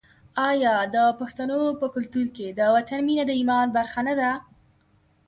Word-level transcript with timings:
آیا 0.49 0.75
د 0.95 0.95
پښتنو 1.19 1.61
په 1.79 1.85
کلتور 1.95 2.27
کې 2.35 2.47
د 2.59 2.59
وطن 2.75 2.99
مینه 3.07 3.23
د 3.27 3.31
ایمان 3.39 3.67
برخه 3.77 4.01
نه 4.07 4.13
ده؟ 4.19 4.31